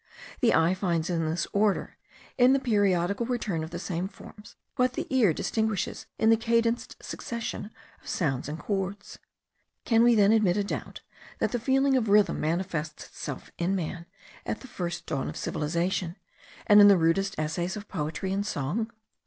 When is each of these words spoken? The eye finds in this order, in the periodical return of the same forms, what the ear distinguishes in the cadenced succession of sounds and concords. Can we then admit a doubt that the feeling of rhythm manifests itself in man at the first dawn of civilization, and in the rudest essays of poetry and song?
The 0.39 0.55
eye 0.55 0.73
finds 0.73 1.11
in 1.11 1.29
this 1.29 1.45
order, 1.53 1.95
in 2.35 2.53
the 2.53 2.59
periodical 2.59 3.27
return 3.27 3.63
of 3.63 3.69
the 3.69 3.77
same 3.77 4.07
forms, 4.07 4.55
what 4.75 4.93
the 4.93 5.05
ear 5.15 5.31
distinguishes 5.31 6.07
in 6.17 6.31
the 6.31 6.37
cadenced 6.37 6.95
succession 7.03 7.69
of 8.01 8.07
sounds 8.09 8.49
and 8.49 8.57
concords. 8.57 9.19
Can 9.85 10.01
we 10.01 10.15
then 10.15 10.31
admit 10.31 10.57
a 10.57 10.63
doubt 10.63 11.01
that 11.37 11.51
the 11.51 11.59
feeling 11.59 11.95
of 11.97 12.09
rhythm 12.09 12.39
manifests 12.41 13.05
itself 13.09 13.51
in 13.59 13.75
man 13.75 14.07
at 14.43 14.61
the 14.61 14.67
first 14.67 15.05
dawn 15.05 15.29
of 15.29 15.37
civilization, 15.37 16.15
and 16.65 16.81
in 16.81 16.87
the 16.87 16.97
rudest 16.97 17.37
essays 17.37 17.77
of 17.77 17.87
poetry 17.87 18.33
and 18.33 18.43
song? 18.43 18.91